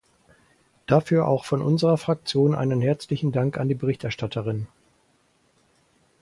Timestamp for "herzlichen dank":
2.81-3.59